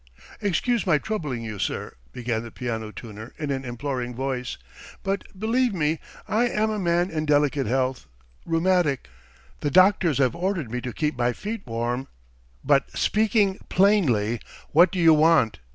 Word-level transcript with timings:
"Excuse 0.41 0.87
my 0.87 0.97
troubling 0.97 1.43
you, 1.43 1.59
sir," 1.59 1.93
began 2.11 2.41
the 2.41 2.49
piano 2.49 2.89
tuner 2.89 3.35
in 3.37 3.51
an 3.51 3.63
imploring 3.63 4.15
voice, 4.15 4.57
"but, 5.03 5.23
believe 5.39 5.75
me, 5.75 5.99
I 6.27 6.47
am 6.47 6.71
a 6.71 6.79
man 6.79 7.11
in 7.11 7.27
delicate 7.27 7.67
health, 7.67 8.07
rheumatic. 8.43 9.09
The 9.59 9.69
doctors 9.69 10.17
have 10.17 10.33
ordered 10.35 10.71
me 10.71 10.81
to 10.81 10.91
keep 10.91 11.15
my 11.15 11.33
feet 11.33 11.67
warm..." 11.67 12.07
"But, 12.65 12.89
speaking 12.97 13.59
plainly, 13.69 14.39
what 14.71 14.91
do 14.91 14.97
you 14.97 15.13
want?" 15.13 15.59